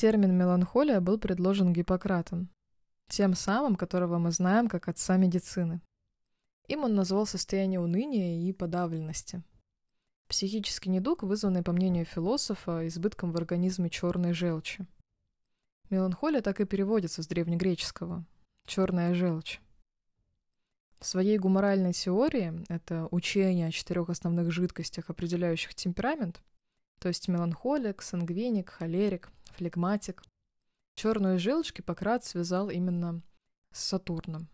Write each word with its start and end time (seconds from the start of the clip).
Термин 0.00 0.34
«меланхолия» 0.34 0.98
был 0.98 1.18
предложен 1.18 1.74
Гиппократом, 1.74 2.48
тем 3.08 3.34
самым, 3.34 3.76
которого 3.76 4.16
мы 4.16 4.30
знаем 4.30 4.66
как 4.66 4.88
отца 4.88 5.18
медицины. 5.18 5.82
Им 6.68 6.84
он 6.84 6.94
назвал 6.94 7.26
состояние 7.26 7.80
уныния 7.80 8.48
и 8.48 8.50
подавленности. 8.54 9.42
Психический 10.26 10.88
недуг, 10.88 11.22
вызванный, 11.22 11.62
по 11.62 11.72
мнению 11.72 12.06
философа, 12.06 12.88
избытком 12.88 13.30
в 13.30 13.36
организме 13.36 13.90
черной 13.90 14.32
желчи. 14.32 14.86
Меланхолия 15.90 16.40
так 16.40 16.62
и 16.62 16.64
переводится 16.64 17.22
с 17.22 17.26
древнегреческого– 17.26 18.24
черная 18.66 19.12
желчь. 19.12 19.60
В 20.98 21.04
своей 21.04 21.36
гуморальной 21.36 21.92
теории, 21.92 22.64
это 22.70 23.06
учение 23.10 23.68
о 23.68 23.70
четырех 23.70 24.08
основных 24.08 24.50
жидкостях, 24.50 25.10
определяющих 25.10 25.74
темперамент, 25.74 26.40
то 27.00 27.08
есть 27.08 27.26
меланхолик, 27.26 28.02
сангвиник, 28.02 28.70
холерик, 28.70 29.30
флегматик, 29.56 30.22
черную 30.94 31.40
желчь 31.40 31.74
Гиппократ 31.74 32.24
связал 32.24 32.70
именно 32.70 33.22
с 33.72 33.82
Сатурном. 33.82 34.48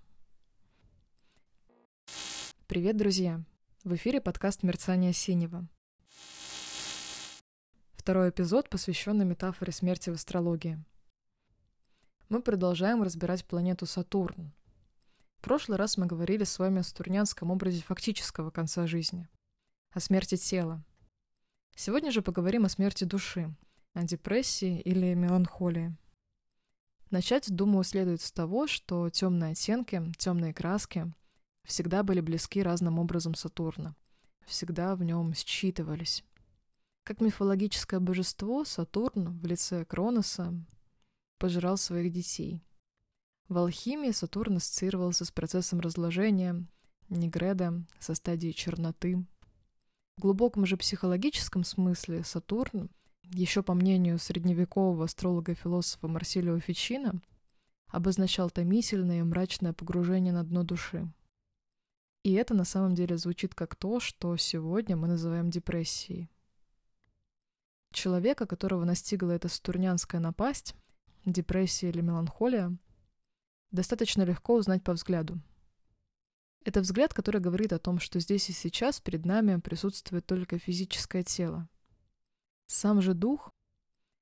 Привет, 2.66 2.96
друзья! 2.96 3.42
В 3.84 3.94
эфире 3.96 4.22
подкаст 4.22 4.62
«Мерцание 4.62 5.12
синего». 5.12 5.68
Второй 7.92 8.30
эпизод, 8.30 8.70
посвященный 8.70 9.26
метафоре 9.26 9.72
смерти 9.72 10.08
в 10.08 10.14
астрологии– 10.14 10.82
мы 12.28 12.42
продолжаем 12.42 13.04
разбирать 13.04 13.44
планету 13.44 13.86
Сатурн. 13.86 14.52
В 15.38 15.42
прошлый 15.42 15.78
раз 15.78 15.96
мы 15.96 16.06
говорили 16.06 16.42
с 16.42 16.58
вами 16.58 16.80
о 16.80 16.82
сатурнянском 16.82 17.52
образе 17.52 17.82
фактического 17.82 18.50
конца 18.50 18.88
жизни, 18.88 19.28
о 19.92 20.00
смерти 20.00 20.36
тела. 20.36 20.82
Сегодня 21.78 22.10
же 22.10 22.22
поговорим 22.22 22.64
о 22.64 22.70
смерти 22.70 23.04
души, 23.04 23.54
о 23.92 24.02
депрессии 24.02 24.80
или 24.80 25.12
меланхолии. 25.12 25.94
Начать, 27.10 27.54
думаю, 27.54 27.84
следует 27.84 28.22
с 28.22 28.32
того, 28.32 28.66
что 28.66 29.10
темные 29.10 29.52
оттенки, 29.52 30.02
темные 30.16 30.54
краски 30.54 31.12
всегда 31.64 32.02
были 32.02 32.22
близки 32.22 32.62
разным 32.62 32.98
образом 32.98 33.34
Сатурна, 33.34 33.94
всегда 34.46 34.96
в 34.96 35.02
нем 35.02 35.34
считывались. 35.34 36.24
Как 37.04 37.20
мифологическое 37.20 38.00
божество, 38.00 38.64
Сатурн 38.64 39.38
в 39.38 39.44
лице 39.44 39.84
Кроноса 39.84 40.54
пожирал 41.38 41.76
своих 41.76 42.10
детей. 42.10 42.62
В 43.48 43.58
алхимии 43.58 44.12
Сатурн 44.12 44.56
ассоциировался 44.56 45.26
с 45.26 45.30
процессом 45.30 45.80
разложения, 45.80 46.66
Негреда 47.10 47.84
со 48.00 48.14
стадией 48.14 48.54
черноты. 48.54 49.26
В 50.16 50.22
глубоком 50.22 50.64
же 50.64 50.78
психологическом 50.78 51.62
смысле 51.62 52.24
Сатурн, 52.24 52.88
еще 53.22 53.62
по 53.62 53.74
мнению 53.74 54.18
средневекового 54.18 55.04
астролога-философа 55.04 56.08
Марсилио 56.08 56.58
Фичино, 56.58 57.20
обозначал 57.88 58.48
томительное 58.48 59.18
и 59.18 59.22
мрачное 59.22 59.74
погружение 59.74 60.32
на 60.32 60.42
дно 60.42 60.62
души. 60.62 61.06
И 62.22 62.32
это 62.32 62.54
на 62.54 62.64
самом 62.64 62.94
деле 62.94 63.18
звучит 63.18 63.54
как 63.54 63.76
то, 63.76 64.00
что 64.00 64.34
сегодня 64.38 64.96
мы 64.96 65.06
называем 65.06 65.50
депрессией. 65.50 66.30
Человека, 67.92 68.46
которого 68.46 68.84
настигла 68.84 69.32
эта 69.32 69.48
сатурнянская 69.48 70.20
напасть, 70.20 70.74
депрессия 71.26 71.90
или 71.90 72.00
меланхолия, 72.00 72.74
достаточно 73.70 74.22
легко 74.22 74.54
узнать 74.54 74.82
по 74.82 74.94
взгляду. 74.94 75.38
Это 76.66 76.80
взгляд, 76.80 77.14
который 77.14 77.40
говорит 77.40 77.72
о 77.72 77.78
том, 77.78 78.00
что 78.00 78.18
здесь 78.18 78.50
и 78.50 78.52
сейчас 78.52 78.98
перед 79.00 79.24
нами 79.24 79.60
присутствует 79.60 80.26
только 80.26 80.58
физическое 80.58 81.22
тело. 81.22 81.68
Сам 82.66 83.00
же 83.00 83.14
дух, 83.14 83.52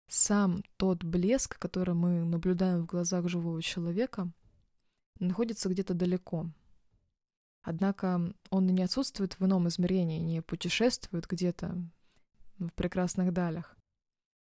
сам 0.09 0.62
тот 0.77 1.03
блеск, 1.03 1.59
который 1.59 1.95
мы 1.95 2.22
наблюдаем 2.22 2.83
в 2.83 2.87
глазах 2.87 3.27
живого 3.31 3.62
человека, 3.62 4.31
находится 5.20 5.70
где-то 5.70 5.95
далеко. 5.95 6.50
Однако 7.62 8.34
он 8.50 8.67
не 8.67 8.83
отсутствует 8.83 9.41
в 9.41 9.47
ином 9.47 9.69
измерении, 9.69 10.19
не 10.19 10.43
путешествует 10.43 11.26
где-то 11.26 11.75
в 12.59 12.69
прекрасных 12.75 13.32
далях, 13.32 13.75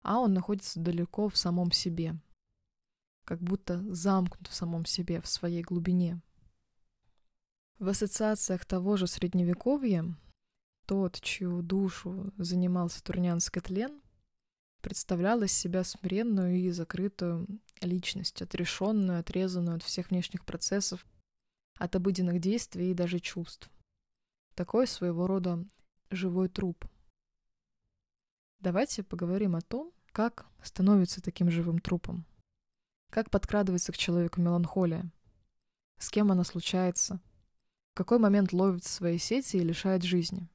а 0.03 0.19
он 0.19 0.35
находится 0.35 0.81
далеко 0.81 1.29
в 1.29 1.37
самом 1.37 1.71
себе— 1.71 2.17
как 3.25 3.41
будто 3.41 3.83
замкнут 3.93 4.49
в 4.49 4.55
самом 4.55 4.85
себе, 4.85 5.21
в 5.21 5.27
своей 5.27 5.63
глубине. 5.63 6.21
В 7.79 7.89
ассоциациях 7.89 8.65
того 8.65 8.97
же 8.97 9.07
Средневековья 9.07 10.17
тот, 10.87 11.21
чью 11.21 11.63
душу 11.63 12.33
занимал 12.37 12.89
сатурнянский 12.89 13.61
тлен, 13.61 14.01
представлял 14.81 15.43
из 15.43 15.53
себя 15.53 15.83
смиренную 15.83 16.57
и 16.57 16.71
закрытую 16.71 17.47
личность, 17.81 18.43
отрешенную, 18.43 19.19
отрезанную 19.19 19.77
от 19.77 19.83
всех 19.83 20.11
внешних 20.11 20.45
процессов, 20.45 21.05
от 21.79 21.97
обыденных 21.97 22.41
действий 22.41 22.91
и 22.91 22.95
даже 22.95 23.19
чувств. 23.19 23.71
Такой 24.55 24.87
своего 24.87 25.27
рода 25.27 25.65
живой 26.11 26.49
труп. 26.49 26.85
Давайте 28.61 29.03
поговорим 29.03 29.57
о 29.57 29.63
том, 29.63 29.93
как 30.13 30.47
становится 30.63 31.21
таким 31.21 31.51
живым 31.51 31.81
трупом. 31.81 32.25
Как 33.11 33.31
подкрадывается 33.31 33.91
к 33.91 33.97
человеку 33.97 34.41
меланхолия? 34.41 35.11
С 35.99 36.11
кем 36.11 36.31
она 36.31 36.45
случается? 36.45 37.21
Какой 37.95 38.19
момент 38.19 38.53
ловит 38.53 38.85
свои 38.85 39.19
сети 39.19 39.57
и 39.57 39.61
лишает 39.61 40.03
жизни? 40.03 40.49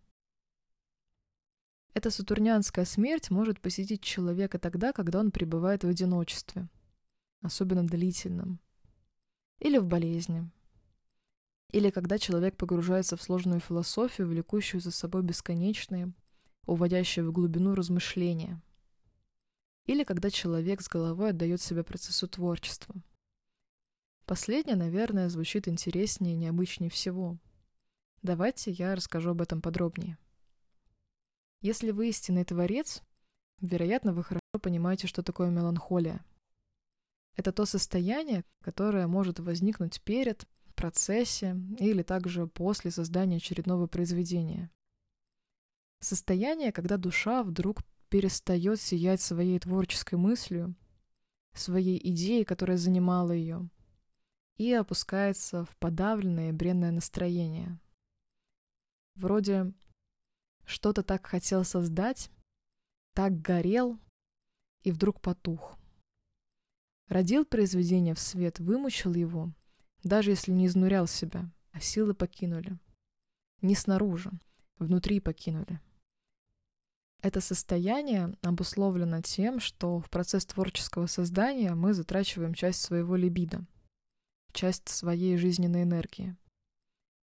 Эта 1.94 2.11
сатурнянская 2.11 2.85
смерть 2.85 3.31
может 3.31 3.59
посетить 3.59 4.01
человека 4.01 4.59
тогда, 4.59 4.94
когда 4.94 5.19
он 5.19 5.31
пребывает 5.31 5.83
в 5.83 5.88
одиночестве, 5.88 6.67
особенно 7.41 7.88
длительном, 7.88 8.59
или 9.59 9.77
в 9.77 9.88
болезни, 9.88 10.50
или 11.72 11.89
когда 11.89 12.17
человек 12.17 12.57
погружается 12.57 13.17
в 13.17 13.22
сложную 13.22 13.59
философию, 13.59 14.27
влекущую 14.27 14.81
за 14.81 14.91
собой 14.91 15.23
бесконечные, 15.23 16.13
уводящие 16.66 17.25
в 17.25 17.31
глубину 17.31 17.73
размышления– 17.73 18.61
или 19.89 20.03
когда 20.03 20.29
человек 20.29 20.81
с 20.81 20.88
головой 20.88 21.31
отдает 21.31 21.63
себя 21.63 21.83
процессу 21.83 22.27
творчества. 22.27 22.94
Последнее, 24.29 24.75
наверное, 24.75 25.28
звучит 25.28 25.67
интереснее 25.67 26.34
и 26.34 26.38
необычнее 26.38 26.91
всего. 26.91 27.40
Давайте 28.22 28.69
я 28.69 28.94
расскажу 28.94 29.31
об 29.31 29.41
этом 29.41 29.59
подробнее. 29.59 30.19
Если 31.62 31.90
вы 31.90 32.09
истинный 32.09 32.45
творец, 32.45 33.01
вероятно, 33.59 34.13
вы 34.13 34.23
хорошо 34.23 34.44
понимаете, 34.62 35.07
что 35.07 35.23
такое 35.23 35.50
меланхолия. 35.50 36.23
Это 37.38 37.51
то 37.51 37.66
состояние, 37.66 38.45
которое 38.62 39.07
может 39.07 39.39
возникнуть 39.39 40.00
перед, 40.03 40.45
в 40.68 40.75
процессе 40.75 41.59
или 41.79 42.03
также 42.03 42.45
после 42.45 42.91
создания 42.91 43.38
очередного 43.38 43.88
произведения. 43.88 44.69
Состояние, 46.01 46.72
когда 46.72 46.97
душа 46.97 47.41
вдруг 47.41 47.79
перестает 48.09 48.79
сиять 48.79 49.22
своей 49.22 49.57
творческой 49.57 50.19
мыслью, 50.19 50.75
своей 51.56 52.00
идеей, 52.12 52.45
которая 52.45 52.78
занимала 52.78 53.31
ее, 53.31 53.68
и 54.59 54.73
опускается 54.73 55.63
в 55.63 55.77
подавленное 55.77 56.51
бренное 56.51 56.91
настроение. 56.91 57.79
Вроде 59.15 59.73
что-то 60.65 61.01
так 61.01 61.25
хотел 61.25 61.63
создать, 61.63 62.29
так 63.13 63.41
горел 63.41 63.97
и 64.83 64.91
вдруг 64.91 65.21
потух. 65.21 65.77
Родил 67.07 67.45
произведение 67.45 68.13
в 68.13 68.19
свет, 68.19 68.59
вымучил 68.59 69.13
его, 69.13 69.51
даже 70.03 70.31
если 70.31 70.51
не 70.51 70.67
изнурял 70.67 71.07
себя, 71.07 71.49
а 71.71 71.79
силы 71.79 72.13
покинули. 72.13 72.77
Не 73.61 73.75
снаружи, 73.75 74.31
внутри 74.77 75.21
покинули. 75.21 75.79
Это 77.21 77.39
состояние 77.39 78.37
обусловлено 78.41 79.21
тем, 79.21 79.61
что 79.61 80.01
в 80.01 80.09
процесс 80.09 80.45
творческого 80.45 81.07
создания 81.07 81.75
мы 81.75 81.94
затрачиваем 81.94 82.53
часть 82.53 82.81
своего 82.81 83.15
либидо, 83.15 83.65
часть 84.51 84.90
своей 84.90 85.38
жизненной 85.38 85.84
энергии. 85.84 86.36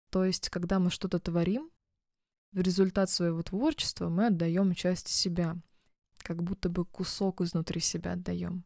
То 0.09 0.23
есть, 0.23 0.49
когда 0.49 0.79
мы 0.79 0.89
что-то 0.89 1.19
творим, 1.19 1.69
в 2.51 2.61
результат 2.61 3.09
своего 3.09 3.43
творчества 3.43 4.09
мы 4.09 4.27
отдаем 4.27 4.73
часть 4.73 5.07
себя, 5.07 5.57
как 6.19 6.41
будто 6.43 6.69
бы 6.69 6.85
кусок 6.85 7.41
изнутри 7.41 7.81
себя 7.81 8.13
отдаем. 8.13 8.63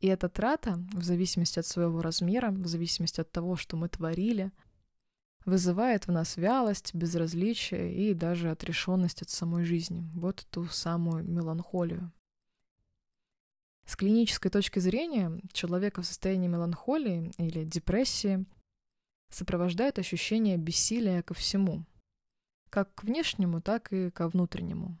И 0.00 0.08
эта 0.08 0.28
трата, 0.28 0.84
в 0.92 1.04
зависимости 1.04 1.58
от 1.58 1.66
своего 1.66 2.02
размера, 2.02 2.50
в 2.50 2.66
зависимости 2.66 3.20
от 3.20 3.30
того, 3.30 3.56
что 3.56 3.76
мы 3.76 3.88
творили– 3.88 4.52
вызывает 5.44 6.06
в 6.06 6.12
нас 6.12 6.36
вялость, 6.36 6.94
безразличие 6.94 7.94
и 7.94 8.14
даже 8.14 8.50
отрешенность 8.50 9.22
от 9.22 9.30
самой 9.30 9.64
жизни. 9.64 10.08
Вот 10.14 10.46
ту 10.50 10.66
самую 10.66 11.24
меланхолию. 11.24 12.12
С 13.92 13.96
клинической 13.96 14.50
точки 14.50 14.78
зрения 14.78 15.38
человека 15.52 16.00
в 16.00 16.06
состоянии 16.06 16.48
меланхолии 16.48 17.30
или 17.36 17.62
депрессии 17.62 18.46
сопровождает 19.28 19.98
ощущение 19.98 20.56
бессилия 20.56 21.20
ко 21.20 21.34
всему, 21.34 21.84
как 22.70 22.94
к 22.94 23.04
внешнему, 23.04 23.60
так 23.60 23.92
и 23.92 24.08
ко 24.08 24.30
внутреннему. 24.30 24.98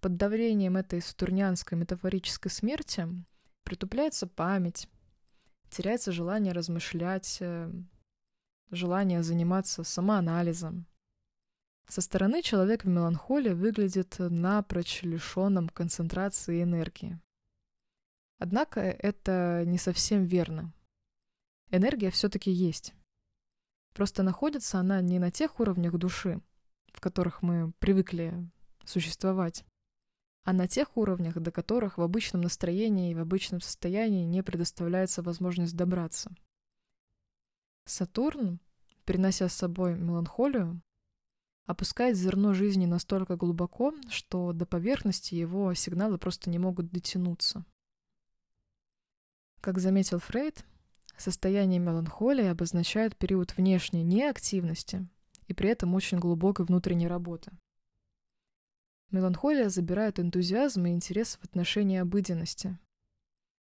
Под 0.00 0.16
давлением 0.16 0.76
этой 0.76 1.00
сатурнянской 1.00 1.78
метафорической 1.78 2.50
смерти 2.50 3.06
Притупляется 3.62 4.26
память, 4.26 4.88
теряется 5.70 6.10
желание 6.10 6.52
размышлять, 6.52 7.38
э, 7.38 7.72
желание 8.72 9.22
заниматься 9.22 9.84
самоанализом. 9.84 10.86
Со 11.86 12.00
стороны 12.00 12.42
человек 12.42 12.82
в 12.82 12.88
меланхолии 12.88 13.52
выглядит 13.52 14.16
напрочь 14.18 15.04
лишенным 15.04 15.68
концентрации 15.68 16.64
энергии. 16.64 17.20
Однако 18.42 18.80
это 18.80 19.62
не 19.66 19.78
совсем 19.78 20.24
верно. 20.24 20.72
Энергия 21.70 22.10
все-таки 22.10 22.50
есть. 22.50 22.92
Просто 23.94 24.24
находится 24.24 24.80
она 24.80 25.00
не 25.00 25.20
на 25.20 25.30
тех 25.30 25.60
уровнях 25.60 25.96
души, 25.96 26.40
в 26.92 27.00
которых 27.00 27.42
мы 27.42 27.70
привыкли 27.78 28.34
существовать, 28.84 29.64
а 30.42 30.52
на 30.52 30.66
тех 30.66 30.96
уровнях, 30.96 31.38
до 31.38 31.52
которых 31.52 31.98
в 31.98 32.02
обычном 32.02 32.42
настроении 32.42 33.12
и 33.12 33.14
в 33.14 33.20
обычном 33.20 33.60
состоянии 33.60 34.24
не 34.24 34.42
предоставляется 34.42 35.22
возможность 35.22 35.76
добраться. 35.76 36.34
Сатурн, 37.84 38.58
принося 39.04 39.48
с 39.48 39.54
собой 39.54 39.94
меланхолию, 39.94 40.82
опускает 41.66 42.16
зерно 42.16 42.54
жизни 42.54 42.86
настолько 42.86 43.36
глубоко, 43.36 43.94
что 44.10 44.52
до 44.52 44.66
поверхности 44.66 45.36
его 45.36 45.72
сигналы 45.74 46.18
просто 46.18 46.50
не 46.50 46.58
могут 46.58 46.90
дотянуться. 46.90 47.64
Как 49.62 49.78
заметил 49.78 50.18
Фрейд, 50.18 50.64
состояние 51.16 51.78
меланхолии 51.78 52.46
обозначает 52.46 53.16
период 53.16 53.56
внешней 53.56 54.02
неактивности 54.02 55.06
и 55.46 55.54
при 55.54 55.70
этом 55.70 55.94
очень 55.94 56.18
глубокой 56.18 56.66
внутренней 56.66 57.06
работы. 57.06 57.52
Меланхолия 59.12 59.68
забирает 59.68 60.18
энтузиазм 60.18 60.86
и 60.86 60.90
интерес 60.90 61.36
в 61.36 61.44
отношении 61.44 61.98
обыденности, 61.98 62.76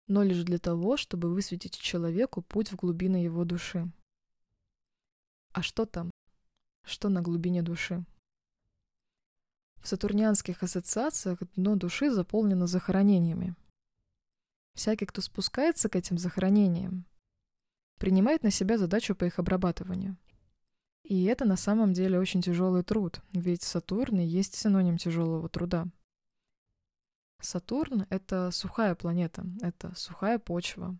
но 0.07 0.23
лишь 0.23 0.41
для 0.43 0.57
того, 0.57 0.97
чтобы 0.97 1.31
высветить 1.31 1.77
человеку 1.77 2.41
путь 2.41 2.71
в 2.71 2.77
глубины 2.77 3.17
его 3.17 3.45
души. 3.45 3.87
А 5.51 5.61
что 5.61 5.85
там? 5.85 6.09
Что 6.83 7.09
на 7.09 7.21
глубине 7.21 7.61
души? 7.61 8.03
В 9.79 9.87
сатурнианских 9.87 10.63
ассоциациях 10.63 11.37
дно 11.55 11.75
души 11.75 12.09
заполнено 12.09 12.65
захоронениями. 12.65 13.55
Всякий, 14.73 15.05
кто 15.05 15.21
спускается 15.21 15.89
к 15.89 15.95
этим 15.95 16.17
захоронениям, 16.17 17.05
принимает 17.97 18.43
на 18.43 18.51
себя 18.51 18.77
задачу 18.77 19.15
по 19.15 19.25
их 19.25 19.39
обрабатыванию– 19.39 20.17
и 21.03 21.25
это 21.25 21.45
на 21.45 21.57
самом 21.57 21.93
деле 21.93 22.19
очень 22.19 22.41
тяжелый 22.41 22.83
труд, 22.83 23.21
ведь 23.33 23.63
Сатурн 23.63 24.19
и 24.19 24.25
есть 24.25 24.55
синоним 24.55 24.97
тяжелого 24.97 25.49
труда. 25.49 25.87
Сатурн— 27.41 28.05
это 28.09 28.51
сухая 28.51 28.93
планета, 28.95 29.43
это 29.61 29.93
сухая 29.95 30.37
почва. 30.37 30.97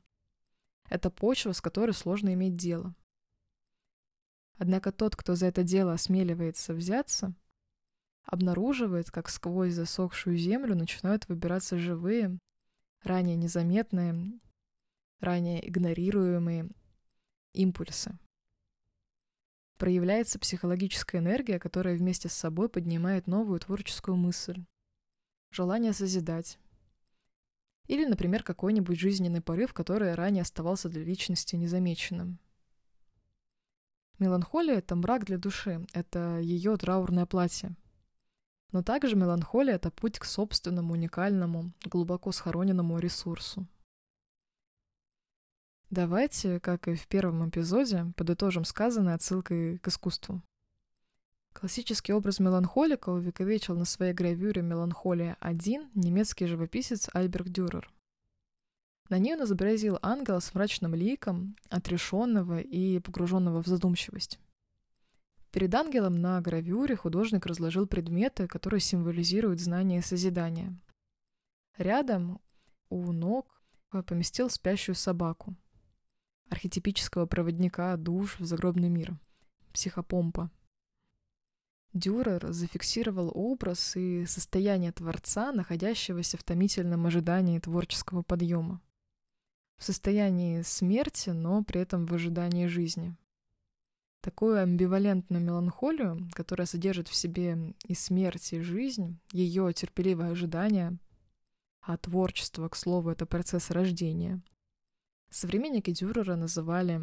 Это 0.90 1.10
почва, 1.10 1.54
с 1.54 1.62
которой 1.62 1.94
сложно 1.94 2.34
иметь 2.34 2.56
дело. 2.56 2.96
Однако 4.58 4.92
тот, 4.92 5.16
кто 5.16 5.36
за 5.36 5.46
это 5.46 5.64
дело 5.64 5.94
осмеливается 5.94 6.74
взяться, 6.74 7.34
обнаруживает, 8.24 9.12
как 9.12 9.30
сквозь 9.30 9.74
засохшую 9.74 10.36
землю 10.36 10.76
начинают 10.76 11.28
выбираться 11.30 11.78
живые, 11.78 12.38
ранее 13.04 13.36
незаметные, 13.36 14.40
ранее 15.20 15.68
игнорируемые 15.68 16.70
импульсы 17.54 18.18
проявляется 19.82 20.38
психологическая 20.38 21.20
энергия, 21.22 21.58
которая 21.58 21.98
вместе 21.98 22.30
с 22.30 22.34
собой 22.34 22.70
поднимает 22.70 23.26
новую 23.26 23.60
творческую 23.60 24.16
мысль, 24.16 24.64
желание 25.50 25.92
созидать. 25.92 26.60
Или, 27.88 28.06
например, 28.06 28.44
какой-нибудь 28.44 29.00
жизненный 29.00 29.42
порыв, 29.42 29.74
который 29.74 30.14
ранее 30.14 30.44
оставался 30.44 30.88
для 30.88 31.04
личности 31.04 31.56
незамеченным. 31.56 32.38
Меланхолия— 34.20 34.76
это 34.78 34.96
мрак 34.96 35.26
для 35.26 35.40
души, 35.40 35.84
это 35.94 36.38
ее 36.38 36.78
траурное 36.78 37.26
платье. 37.26 37.76
Но 38.72 38.84
также 38.84 39.16
меланхолия— 39.16 39.76
это 39.76 39.92
путь 39.92 40.20
к 40.20 40.26
собственному, 40.26 40.94
уникальному, 40.94 41.72
глубоко 41.84 42.32
схороненному 42.32 43.00
ресурсу. 43.00 43.68
Давайте, 45.90 46.62
как 46.62 46.88
и 46.88 46.96
в 46.96 47.06
первом 47.08 47.50
эпизоде, 47.50 48.14
подытожим 48.16 48.64
сказанное 48.64 49.16
отсылкой 49.16 49.78
к 49.80 49.90
искусству. 49.90 50.42
Классический 51.52 52.14
образ 52.14 52.40
меланхолика 52.40 53.10
увековечил 53.10 53.76
на 53.76 53.84
своей 53.84 54.14
гравюре 54.14 54.62
«Меланхолия-1» 54.62 55.90
немецкий 55.96 56.46
живописец 56.48 57.10
Альберт 57.12 57.50
Дюрер. 57.50 57.92
На 59.10 59.20
ней 59.20 59.36
он 59.36 59.44
изобразил 59.44 60.00
ангела 60.02 60.40
с 60.40 60.54
мрачным 60.54 60.96
ликом, 60.96 61.58
отрешенного 61.70 62.62
и 62.62 63.00
погруженного 63.00 63.62
в 63.62 63.68
задумчивость. 63.68 64.40
Перед 65.52 65.74
ангелом 65.76 66.16
на 66.22 66.40
гравюре 66.42 66.96
художник 66.96 67.46
разложил 67.46 67.86
предметы, 67.86 68.48
которые 68.48 68.80
символизируют 68.80 69.60
знание 69.60 70.00
и 70.00 70.04
созидание. 70.04 70.78
Рядом 71.78 72.40
у 72.90 73.12
ног 73.12 73.62
поместил 74.06 74.50
спящую 74.50 74.96
собаку– 74.96 75.56
архетипического 76.52 77.26
проводника 77.26 77.96
душ 77.96 78.38
в 78.40 78.46
загробный 78.46 78.90
мир, 78.90 79.18
психопомпа. 79.74 80.52
Дюрер 81.94 82.52
зафиксировал 82.52 83.32
образ 83.34 83.96
и 83.96 84.26
состояние 84.26 84.92
Творца, 84.92 85.52
находящегося 85.52 86.38
в 86.38 86.44
томительном 86.44 87.06
ожидании 87.06 87.60
творческого 87.60 88.22
подъема. 88.22 88.82
В 89.78 89.84
состоянии 89.84 90.62
смерти, 90.62 91.32
но 91.32 91.64
при 91.64 91.82
этом 91.82 92.06
в 92.06 92.14
ожидании 92.14 92.68
жизни. 92.68 93.16
Такую 94.22 94.62
амбивалентную 94.62 95.44
меланхолию, 95.44 96.30
которая 96.34 96.68
содержит 96.68 97.08
в 97.08 97.16
себе 97.16 97.74
и 97.86 97.96
смерть, 97.96 98.54
и 98.54 98.62
жизнь, 98.62 99.20
ее 99.32 99.74
терпеливое 99.74 100.32
ожидание, 100.32 100.98
а 101.82 101.98
творчество, 101.98 102.70
к 102.70 102.76
слову, 102.76 103.10
это 103.10 103.26
процесс 103.26 103.72
рождения, 103.72 104.42
Современники 105.34 105.92
Дюрера 105.92 106.36
называли 106.36 107.02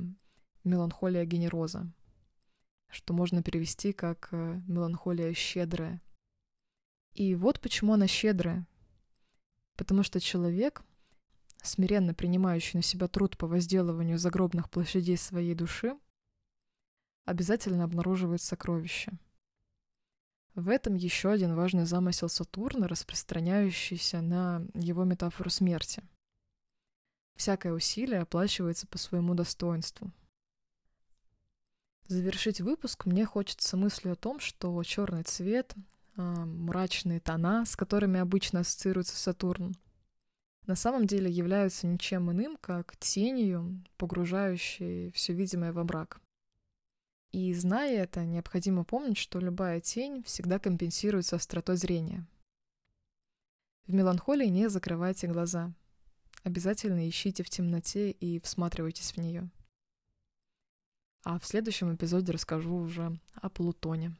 меланхолия 0.62 1.24
генероза, 1.24 1.90
что 2.90 3.14
можно 3.14 3.42
перевести 3.42 3.94
как 3.94 4.28
э, 4.32 4.60
меланхолия 4.66 5.32
щедрая. 5.32 6.02
И 7.14 7.34
вот 7.34 7.58
почему 7.58 7.94
она 7.94 8.06
щедрая. 8.06 8.66
Потому 9.76 10.02
что 10.02 10.20
человек, 10.20 10.82
смиренно 11.62 12.12
принимающий 12.12 12.76
на 12.76 12.82
себя 12.82 13.08
труд 13.08 13.38
по 13.38 13.46
возделыванию 13.46 14.18
загробных 14.18 14.68
площадей 14.68 15.16
своей 15.16 15.54
души, 15.54 15.98
обязательно 17.28 17.84
обнаруживает 17.84 18.42
сокровища. 18.42 19.12
В 20.54 20.68
этом 20.68 20.94
еще 20.94 21.30
один 21.30 21.54
важный 21.54 21.84
замысел 21.84 22.28
Сатурна, 22.28 22.88
распространяющийся 22.88 24.20
на 24.20 24.66
его 24.74 25.04
метафору 25.04 25.50
смерти— 25.50 26.02
Всякое 27.38 27.72
усилие 27.72 28.22
оплачивается 28.22 28.88
по 28.88 28.98
своему 28.98 29.32
достоинству. 29.34 30.10
Завершить 32.08 32.60
выпуск 32.60 33.06
мне 33.06 33.24
хочется 33.26 33.76
мыслью 33.76 34.14
о 34.14 34.16
том, 34.16 34.40
что 34.40 34.82
черный 34.82 35.22
цвет, 35.22 35.72
а, 36.16 36.44
мрачные 36.44 37.20
тона, 37.20 37.64
с 37.64 37.76
которыми 37.76 38.18
обычно 38.18 38.60
ассоциируется 38.60 39.16
Сатурн, 39.16 39.76
на 40.66 40.74
самом 40.74 41.06
деле 41.06 41.30
являются 41.30 41.86
ничем 41.86 42.28
иным, 42.32 42.56
как 42.60 42.96
тенью, 42.96 43.84
погружающей 43.98 45.12
все 45.12 45.32
видимое 45.32 45.72
во 45.72 45.84
мрак. 45.84 46.20
И 47.32 47.52
зная 47.54 48.02
это, 48.02 48.24
необходимо 48.24 48.84
помнить, 48.84 49.18
что 49.18 49.38
любая 49.38 49.80
тень 49.80 50.22
всегда 50.24 50.58
компенсируется 50.58 51.36
остротой 51.36 51.76
зрения. 51.76 52.26
В 53.86 53.94
меланхолии 53.94 54.46
не 54.46 54.68
закрывайте 54.68 55.26
глаза— 55.26 55.72
Обязательно 56.44 57.08
ищите 57.08 57.42
в 57.42 57.50
темноте 57.50 58.10
и 58.10 58.40
всматривайтесь 58.40 59.12
в 59.12 59.18
нее. 59.18 59.50
А 61.24 61.38
в 61.38 61.44
следующем 61.44 61.94
эпизоде 61.94 62.32
расскажу 62.32 62.74
уже 62.74 63.18
о 63.34 63.50
Плутоне. 63.50 64.16